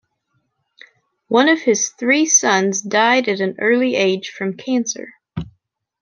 [1.27, 5.13] One of his three sons died at an early age from cancer.